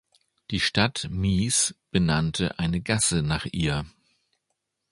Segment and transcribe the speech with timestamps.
[0.49, 3.85] Die Stadt Mies benannte eine Gasse nach ihr.